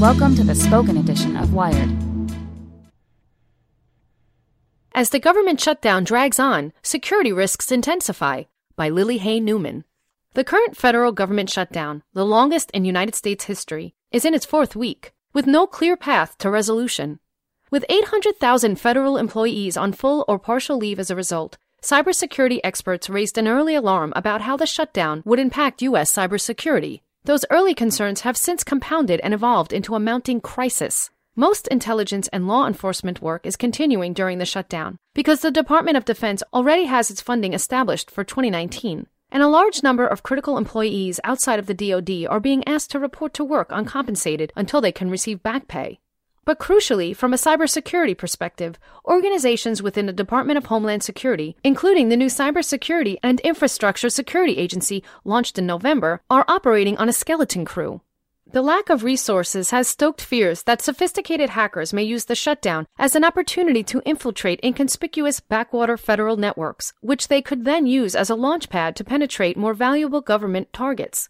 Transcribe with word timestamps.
Welcome 0.00 0.36
to 0.36 0.44
the 0.44 0.54
spoken 0.54 0.96
edition 0.96 1.36
of 1.36 1.52
Wired. 1.52 1.90
As 4.94 5.10
the 5.10 5.18
government 5.18 5.60
shutdown 5.60 6.04
drags 6.04 6.38
on, 6.38 6.72
security 6.84 7.32
risks 7.32 7.72
intensify. 7.72 8.44
By 8.76 8.90
Lily 8.90 9.18
Hay 9.18 9.40
Newman. 9.40 9.82
The 10.34 10.44
current 10.44 10.76
federal 10.76 11.10
government 11.10 11.50
shutdown, 11.50 12.04
the 12.12 12.24
longest 12.24 12.70
in 12.70 12.84
United 12.84 13.16
States 13.16 13.46
history, 13.46 13.96
is 14.12 14.24
in 14.24 14.34
its 14.34 14.46
fourth 14.46 14.76
week, 14.76 15.14
with 15.32 15.48
no 15.48 15.66
clear 15.66 15.96
path 15.96 16.38
to 16.38 16.48
resolution. 16.48 17.18
With 17.72 17.84
800,000 17.88 18.76
federal 18.76 19.16
employees 19.16 19.76
on 19.76 19.92
full 19.92 20.24
or 20.28 20.38
partial 20.38 20.76
leave 20.76 21.00
as 21.00 21.10
a 21.10 21.16
result, 21.16 21.58
cybersecurity 21.82 22.60
experts 22.62 23.10
raised 23.10 23.36
an 23.36 23.48
early 23.48 23.74
alarm 23.74 24.12
about 24.14 24.42
how 24.42 24.56
the 24.56 24.64
shutdown 24.64 25.24
would 25.24 25.40
impact 25.40 25.82
U.S. 25.82 26.12
cybersecurity. 26.12 27.00
Those 27.28 27.44
early 27.50 27.74
concerns 27.74 28.22
have 28.22 28.38
since 28.38 28.64
compounded 28.64 29.20
and 29.20 29.34
evolved 29.34 29.74
into 29.74 29.94
a 29.94 30.00
mounting 30.00 30.40
crisis. 30.40 31.10
Most 31.36 31.68
intelligence 31.68 32.26
and 32.32 32.48
law 32.48 32.66
enforcement 32.66 33.20
work 33.20 33.44
is 33.44 33.54
continuing 33.54 34.14
during 34.14 34.38
the 34.38 34.46
shutdown 34.46 34.96
because 35.14 35.42
the 35.42 35.50
Department 35.50 35.98
of 35.98 36.06
Defense 36.06 36.42
already 36.54 36.84
has 36.84 37.10
its 37.10 37.20
funding 37.20 37.52
established 37.52 38.10
for 38.10 38.24
2019, 38.24 39.08
and 39.30 39.42
a 39.42 39.46
large 39.46 39.82
number 39.82 40.06
of 40.06 40.22
critical 40.22 40.56
employees 40.56 41.20
outside 41.22 41.58
of 41.58 41.66
the 41.66 41.74
DoD 41.74 42.24
are 42.30 42.40
being 42.40 42.66
asked 42.66 42.92
to 42.92 42.98
report 42.98 43.34
to 43.34 43.44
work 43.44 43.68
uncompensated 43.68 44.50
until 44.56 44.80
they 44.80 44.90
can 44.90 45.10
receive 45.10 45.42
back 45.42 45.68
pay. 45.68 46.00
But 46.48 46.58
crucially, 46.58 47.14
from 47.14 47.34
a 47.34 47.36
cybersecurity 47.36 48.16
perspective, 48.16 48.78
organizations 49.04 49.82
within 49.82 50.06
the 50.06 50.14
Department 50.14 50.56
of 50.56 50.64
Homeland 50.64 51.02
Security, 51.02 51.58
including 51.62 52.08
the 52.08 52.16
new 52.16 52.28
Cybersecurity 52.28 53.18
and 53.22 53.38
Infrastructure 53.40 54.08
Security 54.08 54.56
Agency 54.56 55.04
launched 55.26 55.58
in 55.58 55.66
November, 55.66 56.22
are 56.30 56.46
operating 56.48 56.96
on 56.96 57.06
a 57.06 57.12
skeleton 57.12 57.66
crew. 57.66 58.00
The 58.50 58.62
lack 58.62 58.88
of 58.88 59.04
resources 59.04 59.72
has 59.72 59.88
stoked 59.88 60.22
fears 60.22 60.62
that 60.62 60.80
sophisticated 60.80 61.50
hackers 61.50 61.92
may 61.92 62.02
use 62.02 62.24
the 62.24 62.34
shutdown 62.34 62.86
as 62.98 63.14
an 63.14 63.24
opportunity 63.24 63.82
to 63.82 64.00
infiltrate 64.06 64.64
inconspicuous 64.64 65.40
backwater 65.40 65.98
federal 65.98 66.38
networks, 66.38 66.94
which 67.02 67.28
they 67.28 67.42
could 67.42 67.66
then 67.66 67.84
use 67.84 68.16
as 68.16 68.30
a 68.30 68.34
launchpad 68.34 68.94
to 68.94 69.04
penetrate 69.04 69.58
more 69.58 69.74
valuable 69.74 70.22
government 70.22 70.72
targets. 70.72 71.28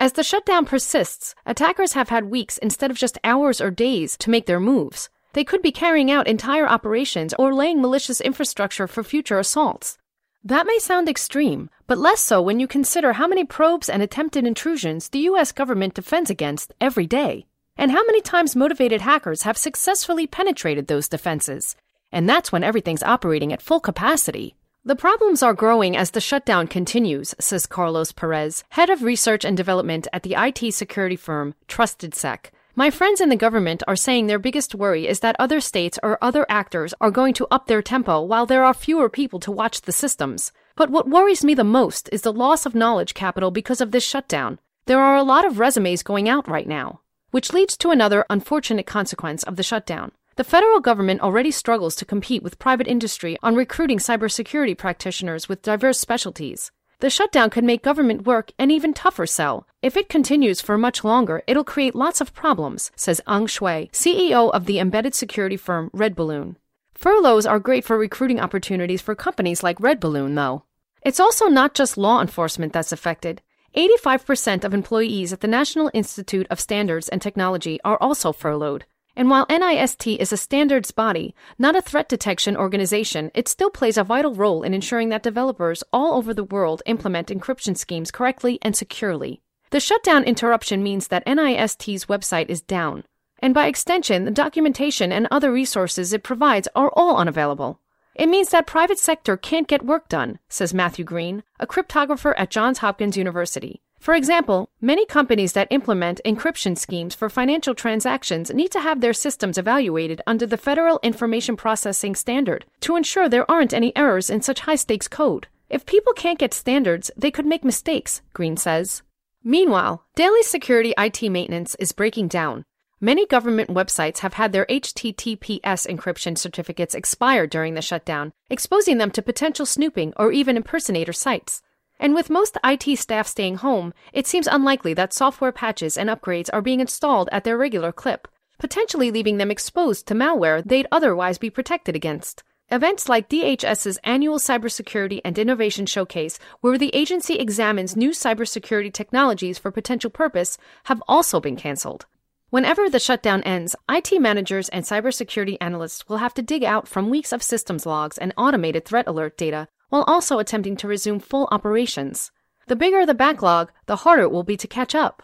As 0.00 0.14
the 0.14 0.24
shutdown 0.24 0.64
persists, 0.64 1.34
attackers 1.44 1.92
have 1.92 2.08
had 2.08 2.30
weeks 2.30 2.56
instead 2.56 2.90
of 2.90 2.96
just 2.96 3.18
hours 3.22 3.60
or 3.60 3.70
days 3.70 4.16
to 4.16 4.30
make 4.30 4.46
their 4.46 4.58
moves. 4.58 5.10
They 5.34 5.44
could 5.44 5.60
be 5.60 5.72
carrying 5.72 6.10
out 6.10 6.26
entire 6.26 6.66
operations 6.66 7.34
or 7.38 7.52
laying 7.52 7.82
malicious 7.82 8.18
infrastructure 8.18 8.86
for 8.86 9.04
future 9.04 9.38
assaults. 9.38 9.98
That 10.42 10.66
may 10.66 10.78
sound 10.78 11.06
extreme, 11.06 11.68
but 11.86 11.98
less 11.98 12.22
so 12.22 12.40
when 12.40 12.58
you 12.58 12.66
consider 12.66 13.12
how 13.12 13.28
many 13.28 13.44
probes 13.44 13.90
and 13.90 14.02
attempted 14.02 14.46
intrusions 14.46 15.10
the 15.10 15.28
US 15.30 15.52
government 15.52 15.92
defends 15.92 16.30
against 16.30 16.72
every 16.80 17.06
day, 17.06 17.44
and 17.76 17.92
how 17.92 18.02
many 18.06 18.22
times 18.22 18.56
motivated 18.56 19.02
hackers 19.02 19.42
have 19.42 19.58
successfully 19.58 20.26
penetrated 20.26 20.86
those 20.86 21.10
defenses. 21.10 21.76
And 22.10 22.26
that's 22.26 22.50
when 22.50 22.64
everything's 22.64 23.02
operating 23.02 23.52
at 23.52 23.60
full 23.60 23.80
capacity. 23.80 24.56
The 24.82 24.96
problems 24.96 25.42
are 25.42 25.52
growing 25.52 25.94
as 25.94 26.12
the 26.12 26.22
shutdown 26.22 26.66
continues, 26.66 27.34
says 27.38 27.66
Carlos 27.66 28.12
Perez, 28.12 28.64
head 28.70 28.88
of 28.88 29.02
research 29.02 29.44
and 29.44 29.54
development 29.54 30.08
at 30.10 30.22
the 30.22 30.34
IT 30.38 30.72
security 30.72 31.16
firm 31.16 31.54
TrustedSec. 31.68 32.46
My 32.74 32.88
friends 32.88 33.20
in 33.20 33.28
the 33.28 33.36
government 33.36 33.82
are 33.86 33.94
saying 33.94 34.26
their 34.26 34.38
biggest 34.38 34.74
worry 34.74 35.06
is 35.06 35.20
that 35.20 35.36
other 35.38 35.60
states 35.60 35.98
or 36.02 36.16
other 36.22 36.46
actors 36.48 36.94
are 36.98 37.10
going 37.10 37.34
to 37.34 37.46
up 37.50 37.66
their 37.66 37.82
tempo 37.82 38.22
while 38.22 38.46
there 38.46 38.64
are 38.64 38.72
fewer 38.72 39.10
people 39.10 39.38
to 39.40 39.52
watch 39.52 39.82
the 39.82 39.92
systems. 39.92 40.50
But 40.76 40.88
what 40.88 41.10
worries 41.10 41.44
me 41.44 41.52
the 41.52 41.62
most 41.62 42.08
is 42.10 42.22
the 42.22 42.32
loss 42.32 42.64
of 42.64 42.74
knowledge 42.74 43.12
capital 43.12 43.50
because 43.50 43.82
of 43.82 43.90
this 43.90 44.04
shutdown. 44.04 44.58
There 44.86 45.00
are 45.00 45.16
a 45.16 45.22
lot 45.22 45.44
of 45.44 45.58
resumes 45.58 46.02
going 46.02 46.26
out 46.26 46.48
right 46.48 46.66
now, 46.66 47.02
which 47.32 47.52
leads 47.52 47.76
to 47.76 47.90
another 47.90 48.24
unfortunate 48.30 48.86
consequence 48.86 49.42
of 49.42 49.56
the 49.56 49.62
shutdown. 49.62 50.12
The 50.36 50.44
federal 50.44 50.80
government 50.80 51.20
already 51.20 51.50
struggles 51.50 51.96
to 51.96 52.04
compete 52.04 52.42
with 52.42 52.58
private 52.58 52.86
industry 52.86 53.36
on 53.42 53.56
recruiting 53.56 53.98
cybersecurity 53.98 54.76
practitioners 54.78 55.48
with 55.48 55.62
diverse 55.62 55.98
specialties. 55.98 56.70
The 57.00 57.10
shutdown 57.10 57.50
could 57.50 57.64
make 57.64 57.82
government 57.82 58.26
work 58.26 58.52
an 58.58 58.70
even 58.70 58.92
tougher 58.92 59.26
sell. 59.26 59.66
If 59.82 59.96
it 59.96 60.08
continues 60.08 60.60
for 60.60 60.76
much 60.76 61.02
longer, 61.02 61.42
it'll 61.46 61.64
create 61.64 61.94
lots 61.94 62.20
of 62.20 62.34
problems, 62.34 62.90
says 62.94 63.22
Ang 63.26 63.48
Cui, 63.48 63.88
CEO 63.92 64.50
of 64.50 64.66
the 64.66 64.78
embedded 64.78 65.14
security 65.14 65.56
firm 65.56 65.90
Red 65.94 66.14
Balloon. 66.14 66.56
Furloughs 66.94 67.46
are 67.46 67.58
great 67.58 67.84
for 67.86 67.96
recruiting 67.96 68.38
opportunities 68.38 69.00
for 69.00 69.14
companies 69.14 69.62
like 69.62 69.80
Red 69.80 69.98
Balloon, 69.98 70.34
though. 70.34 70.64
It's 71.02 71.20
also 71.20 71.46
not 71.46 71.74
just 71.74 71.96
law 71.96 72.20
enforcement 72.20 72.74
that's 72.74 72.92
affected. 72.92 73.40
85% 73.74 74.64
of 74.64 74.74
employees 74.74 75.32
at 75.32 75.40
the 75.40 75.48
National 75.48 75.90
Institute 75.94 76.46
of 76.50 76.60
Standards 76.60 77.08
and 77.08 77.22
Technology 77.22 77.80
are 77.84 77.96
also 77.98 78.32
furloughed. 78.32 78.84
And 79.16 79.28
while 79.28 79.46
NIST 79.46 80.18
is 80.18 80.32
a 80.32 80.36
standards 80.36 80.90
body, 80.92 81.34
not 81.58 81.76
a 81.76 81.82
threat 81.82 82.08
detection 82.08 82.56
organization, 82.56 83.30
it 83.34 83.48
still 83.48 83.70
plays 83.70 83.98
a 83.98 84.04
vital 84.04 84.34
role 84.34 84.62
in 84.62 84.72
ensuring 84.72 85.08
that 85.10 85.22
developers 85.22 85.82
all 85.92 86.14
over 86.14 86.32
the 86.32 86.44
world 86.44 86.82
implement 86.86 87.28
encryption 87.28 87.76
schemes 87.76 88.10
correctly 88.10 88.58
and 88.62 88.76
securely. 88.76 89.42
The 89.70 89.80
shutdown 89.80 90.24
interruption 90.24 90.82
means 90.82 91.08
that 91.08 91.26
NIST's 91.26 92.06
website 92.06 92.48
is 92.48 92.60
down, 92.60 93.04
and 93.40 93.54
by 93.54 93.66
extension, 93.66 94.24
the 94.24 94.30
documentation 94.30 95.12
and 95.12 95.26
other 95.30 95.52
resources 95.52 96.12
it 96.12 96.22
provides 96.22 96.68
are 96.74 96.90
all 96.94 97.16
unavailable. 97.16 97.80
It 98.14 98.28
means 98.28 98.50
that 98.50 98.66
private 98.66 98.98
sector 98.98 99.36
can't 99.36 99.68
get 99.68 99.84
work 99.84 100.08
done, 100.08 100.40
says 100.48 100.74
Matthew 100.74 101.04
Green, 101.04 101.42
a 101.58 101.66
cryptographer 101.66 102.34
at 102.36 102.50
Johns 102.50 102.78
Hopkins 102.78 103.16
University. 103.16 103.80
For 104.00 104.14
example, 104.14 104.70
many 104.80 105.04
companies 105.04 105.52
that 105.52 105.68
implement 105.70 106.22
encryption 106.24 106.76
schemes 106.76 107.14
for 107.14 107.28
financial 107.28 107.74
transactions 107.74 108.50
need 108.50 108.70
to 108.70 108.80
have 108.80 109.02
their 109.02 109.12
systems 109.12 109.58
evaluated 109.58 110.22
under 110.26 110.46
the 110.46 110.56
Federal 110.56 110.98
Information 111.02 111.54
Processing 111.54 112.14
Standard 112.14 112.64
to 112.80 112.96
ensure 112.96 113.28
there 113.28 113.48
aren't 113.50 113.74
any 113.74 113.94
errors 113.94 114.30
in 114.30 114.40
such 114.40 114.60
high 114.60 114.76
stakes 114.76 115.06
code. 115.06 115.48
If 115.68 115.84
people 115.84 116.14
can't 116.14 116.38
get 116.38 116.54
standards, 116.54 117.10
they 117.14 117.30
could 117.30 117.44
make 117.44 117.62
mistakes, 117.62 118.22
Green 118.32 118.56
says. 118.56 119.02
Meanwhile, 119.44 120.02
daily 120.14 120.42
security 120.44 120.94
IT 120.96 121.22
maintenance 121.30 121.74
is 121.74 121.92
breaking 121.92 122.28
down. 122.28 122.64
Many 123.02 123.26
government 123.26 123.68
websites 123.68 124.18
have 124.18 124.34
had 124.34 124.52
their 124.52 124.66
HTTPS 124.66 125.60
encryption 125.86 126.38
certificates 126.38 126.94
expire 126.94 127.46
during 127.46 127.74
the 127.74 127.82
shutdown, 127.82 128.32
exposing 128.48 128.96
them 128.96 129.10
to 129.10 129.20
potential 129.20 129.66
snooping 129.66 130.14
or 130.16 130.32
even 130.32 130.56
impersonator 130.56 131.12
sites. 131.12 131.60
And 132.00 132.14
with 132.14 132.30
most 132.30 132.56
IT 132.64 132.98
staff 132.98 133.26
staying 133.26 133.56
home, 133.56 133.92
it 134.14 134.26
seems 134.26 134.46
unlikely 134.46 134.94
that 134.94 135.12
software 135.12 135.52
patches 135.52 135.98
and 135.98 136.08
upgrades 136.08 136.48
are 136.50 136.62
being 136.62 136.80
installed 136.80 137.28
at 137.30 137.44
their 137.44 137.58
regular 137.58 137.92
clip, 137.92 138.26
potentially 138.58 139.10
leaving 139.10 139.36
them 139.36 139.50
exposed 139.50 140.08
to 140.08 140.14
malware 140.14 140.64
they'd 140.64 140.88
otherwise 140.90 141.36
be 141.36 141.50
protected 141.50 141.94
against. 141.94 142.42
Events 142.70 143.08
like 143.08 143.28
DHS's 143.28 143.98
annual 144.02 144.38
Cybersecurity 144.38 145.20
and 145.26 145.38
Innovation 145.38 145.84
Showcase, 145.84 146.38
where 146.62 146.78
the 146.78 146.94
agency 146.94 147.34
examines 147.34 147.96
new 147.96 148.10
cybersecurity 148.10 148.92
technologies 148.92 149.58
for 149.58 149.70
potential 149.70 150.08
purpose, 150.08 150.56
have 150.84 151.02
also 151.06 151.38
been 151.38 151.56
canceled. 151.56 152.06
Whenever 152.48 152.88
the 152.88 152.98
shutdown 152.98 153.42
ends, 153.42 153.76
IT 153.90 154.18
managers 154.18 154.70
and 154.70 154.86
cybersecurity 154.86 155.58
analysts 155.60 156.08
will 156.08 156.16
have 156.18 156.32
to 156.34 156.42
dig 156.42 156.64
out 156.64 156.88
from 156.88 157.10
weeks 157.10 157.32
of 157.32 157.42
systems 157.42 157.84
logs 157.84 158.16
and 158.16 158.32
automated 158.38 158.86
threat 158.86 159.06
alert 159.06 159.36
data 159.36 159.68
while 159.90 160.04
also 160.08 160.38
attempting 160.38 160.76
to 160.76 160.88
resume 160.88 161.20
full 161.20 161.46
operations. 161.52 162.32
The 162.66 162.76
bigger 162.76 163.04
the 163.04 163.14
backlog, 163.14 163.70
the 163.86 163.96
harder 163.96 164.22
it 164.22 164.30
will 164.30 164.42
be 164.42 164.56
to 164.56 164.66
catch 164.66 164.94
up. 164.94 165.22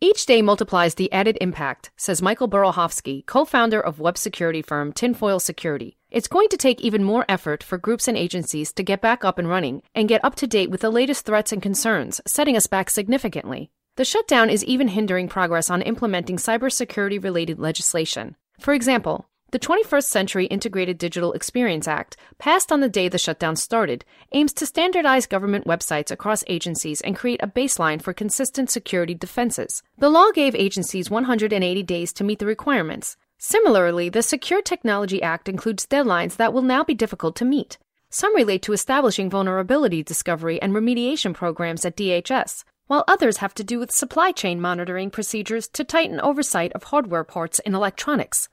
Each 0.00 0.26
day 0.26 0.42
multiplies 0.42 0.96
the 0.96 1.12
added 1.12 1.38
impact, 1.40 1.92
says 1.96 2.20
Michael 2.20 2.48
Borohovski, 2.48 3.24
co 3.24 3.44
founder 3.44 3.80
of 3.80 4.00
web 4.00 4.18
security 4.18 4.60
firm 4.60 4.92
Tinfoil 4.92 5.38
Security. 5.38 5.96
It's 6.10 6.26
going 6.26 6.48
to 6.48 6.56
take 6.56 6.80
even 6.80 7.04
more 7.04 7.24
effort 7.28 7.62
for 7.62 7.78
groups 7.78 8.08
and 8.08 8.18
agencies 8.18 8.72
to 8.72 8.82
get 8.82 9.00
back 9.00 9.24
up 9.24 9.38
and 9.38 9.48
running 9.48 9.80
and 9.94 10.08
get 10.08 10.24
up 10.24 10.34
to 10.36 10.48
date 10.48 10.70
with 10.70 10.80
the 10.80 10.90
latest 10.90 11.24
threats 11.24 11.52
and 11.52 11.62
concerns, 11.62 12.20
setting 12.26 12.56
us 12.56 12.66
back 12.66 12.90
significantly. 12.90 13.70
The 13.94 14.04
shutdown 14.04 14.50
is 14.50 14.64
even 14.64 14.88
hindering 14.88 15.28
progress 15.28 15.70
on 15.70 15.82
implementing 15.82 16.36
cybersecurity 16.36 17.22
related 17.22 17.60
legislation. 17.60 18.34
For 18.58 18.74
example, 18.74 19.28
the 19.52 19.58
21st 19.58 20.04
Century 20.04 20.46
Integrated 20.46 20.96
Digital 20.96 21.34
Experience 21.34 21.86
Act, 21.86 22.16
passed 22.38 22.72
on 22.72 22.80
the 22.80 22.88
day 22.88 23.06
the 23.08 23.18
shutdown 23.18 23.54
started, 23.54 24.02
aims 24.32 24.54
to 24.54 24.64
standardize 24.64 25.26
government 25.26 25.66
websites 25.66 26.10
across 26.10 26.42
agencies 26.46 27.02
and 27.02 27.14
create 27.14 27.42
a 27.42 27.46
baseline 27.46 28.00
for 28.00 28.14
consistent 28.14 28.70
security 28.70 29.14
defenses. 29.14 29.82
The 29.98 30.08
law 30.08 30.30
gave 30.30 30.54
agencies 30.54 31.10
180 31.10 31.82
days 31.82 32.14
to 32.14 32.24
meet 32.24 32.38
the 32.38 32.46
requirements. 32.46 33.18
Similarly, 33.36 34.08
the 34.08 34.22
Secure 34.22 34.62
Technology 34.62 35.22
Act 35.22 35.50
includes 35.50 35.86
deadlines 35.86 36.36
that 36.36 36.54
will 36.54 36.62
now 36.62 36.82
be 36.82 36.94
difficult 36.94 37.36
to 37.36 37.44
meet. 37.44 37.76
Some 38.08 38.34
relate 38.34 38.62
to 38.62 38.72
establishing 38.72 39.28
vulnerability 39.28 40.02
discovery 40.02 40.62
and 40.62 40.72
remediation 40.72 41.34
programs 41.34 41.84
at 41.84 41.96
DHS, 41.98 42.64
while 42.86 43.04
others 43.06 43.38
have 43.38 43.52
to 43.54 43.64
do 43.64 43.78
with 43.78 43.90
supply 43.90 44.32
chain 44.32 44.62
monitoring 44.62 45.10
procedures 45.10 45.68
to 45.68 45.84
tighten 45.84 46.22
oversight 46.22 46.72
of 46.72 46.84
hardware 46.84 47.24
parts 47.24 47.58
in 47.58 47.74
electronics. 47.74 48.48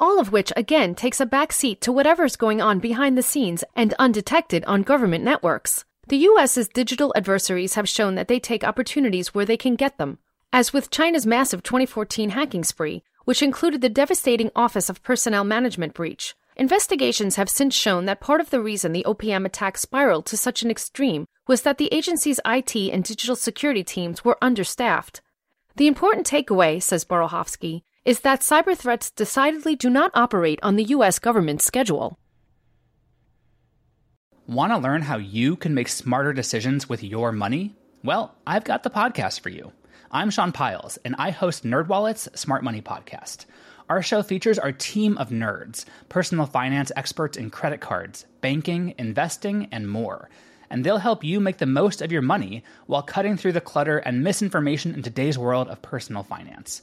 All 0.00 0.20
of 0.20 0.30
which, 0.30 0.52
again, 0.56 0.94
takes 0.94 1.20
a 1.20 1.26
back 1.26 1.52
seat 1.52 1.80
to 1.80 1.90
whatever's 1.90 2.36
going 2.36 2.60
on 2.60 2.78
behind 2.78 3.18
the 3.18 3.22
scenes 3.22 3.64
and 3.74 3.94
undetected 3.98 4.64
on 4.66 4.82
government 4.82 5.24
networks. 5.24 5.84
The 6.06 6.18
US's 6.18 6.68
digital 6.68 7.12
adversaries 7.16 7.74
have 7.74 7.88
shown 7.88 8.14
that 8.14 8.28
they 8.28 8.38
take 8.38 8.62
opportunities 8.62 9.34
where 9.34 9.44
they 9.44 9.56
can 9.56 9.74
get 9.74 9.98
them, 9.98 10.18
as 10.52 10.72
with 10.72 10.90
China's 10.90 11.26
massive 11.26 11.64
2014 11.64 12.30
hacking 12.30 12.62
spree, 12.62 13.02
which 13.24 13.42
included 13.42 13.80
the 13.80 13.88
devastating 13.88 14.50
Office 14.54 14.88
of 14.88 15.02
Personnel 15.02 15.44
Management 15.44 15.94
breach. 15.94 16.34
Investigations 16.56 17.36
have 17.36 17.48
since 17.48 17.74
shown 17.74 18.04
that 18.06 18.20
part 18.20 18.40
of 18.40 18.50
the 18.50 18.60
reason 18.60 18.92
the 18.92 19.04
OPM 19.06 19.44
attack 19.44 19.76
spiraled 19.76 20.26
to 20.26 20.36
such 20.36 20.62
an 20.62 20.70
extreme 20.70 21.26
was 21.46 21.62
that 21.62 21.78
the 21.78 21.92
agency's 21.92 22.40
IT 22.44 22.74
and 22.74 23.04
digital 23.04 23.36
security 23.36 23.82
teams 23.82 24.24
were 24.24 24.38
understaffed. 24.40 25.22
The 25.76 25.86
important 25.86 26.26
takeaway, 26.26 26.82
says 26.82 27.04
Borohovski, 27.04 27.82
is 28.08 28.20
that 28.20 28.40
cyber 28.40 28.74
threats 28.74 29.10
decidedly 29.10 29.76
do 29.76 29.90
not 29.90 30.10
operate 30.14 30.58
on 30.62 30.76
the 30.76 30.84
U.S. 30.84 31.18
government's 31.18 31.66
schedule. 31.66 32.18
Want 34.46 34.72
to 34.72 34.78
learn 34.78 35.02
how 35.02 35.18
you 35.18 35.56
can 35.56 35.74
make 35.74 35.88
smarter 35.88 36.32
decisions 36.32 36.88
with 36.88 37.04
your 37.04 37.32
money? 37.32 37.76
Well, 38.02 38.34
I've 38.46 38.64
got 38.64 38.82
the 38.82 38.88
podcast 38.88 39.40
for 39.40 39.50
you. 39.50 39.72
I'm 40.10 40.30
Sean 40.30 40.52
Pyles, 40.52 40.96
and 41.04 41.16
I 41.18 41.32
host 41.32 41.64
NerdWallet's 41.64 42.30
Smart 42.40 42.64
Money 42.64 42.80
Podcast. 42.80 43.44
Our 43.90 44.02
show 44.02 44.22
features 44.22 44.58
our 44.58 44.72
team 44.72 45.18
of 45.18 45.28
nerds, 45.28 45.84
personal 46.08 46.46
finance 46.46 46.90
experts 46.96 47.36
in 47.36 47.50
credit 47.50 47.82
cards, 47.82 48.24
banking, 48.40 48.94
investing, 48.96 49.68
and 49.70 49.86
more– 49.86 50.30
and 50.70 50.84
they'll 50.84 50.98
help 50.98 51.24
you 51.24 51.40
make 51.40 51.56
the 51.56 51.64
most 51.64 52.02
of 52.02 52.12
your 52.12 52.20
money 52.20 52.62
while 52.86 53.00
cutting 53.00 53.38
through 53.38 53.52
the 53.52 53.60
clutter 53.60 53.98
and 53.98 54.22
misinformation 54.22 54.94
in 54.94 55.02
today's 55.02 55.38
world 55.38 55.66
of 55.68 55.80
personal 55.80 56.22
finance. 56.22 56.82